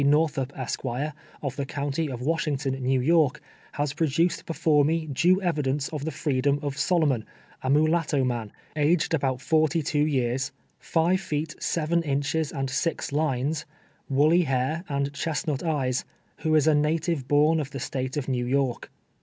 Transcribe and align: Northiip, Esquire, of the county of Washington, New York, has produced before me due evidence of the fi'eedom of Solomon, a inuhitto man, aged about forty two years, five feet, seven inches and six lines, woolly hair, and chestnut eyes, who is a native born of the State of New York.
Northiip, 0.03 0.49
Esquire, 0.57 1.13
of 1.43 1.55
the 1.57 1.65
county 1.67 2.09
of 2.09 2.23
Washington, 2.23 2.73
New 2.81 2.99
York, 3.01 3.39
has 3.73 3.93
produced 3.93 4.47
before 4.47 4.83
me 4.83 5.05
due 5.05 5.39
evidence 5.43 5.89
of 5.89 6.05
the 6.05 6.09
fi'eedom 6.09 6.57
of 6.63 6.75
Solomon, 6.75 7.23
a 7.61 7.67
inuhitto 7.69 8.23
man, 8.25 8.51
aged 8.75 9.13
about 9.13 9.41
forty 9.41 9.83
two 9.83 10.03
years, 10.03 10.51
five 10.79 11.21
feet, 11.21 11.55
seven 11.61 12.01
inches 12.01 12.51
and 12.51 12.67
six 12.67 13.11
lines, 13.11 13.67
woolly 14.09 14.41
hair, 14.41 14.83
and 14.89 15.13
chestnut 15.13 15.61
eyes, 15.61 16.03
who 16.37 16.55
is 16.55 16.65
a 16.65 16.73
native 16.73 17.27
born 17.27 17.59
of 17.59 17.69
the 17.69 17.79
State 17.79 18.17
of 18.17 18.27
New 18.27 18.47
York. 18.47 18.89